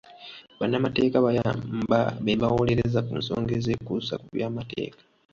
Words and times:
Bannamateeka 0.59 1.17
bayamba 1.25 1.99
be 2.23 2.33
bawolereza 2.41 2.99
ku 3.07 3.13
nsonga 3.19 3.51
ez'ekuusa 3.59 4.13
ku 4.21 4.27
by'amateeka. 4.35 4.99